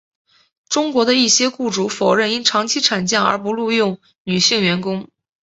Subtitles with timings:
[0.67, 5.07] 中国的一些雇主否认因长期产假而不录用女性员工。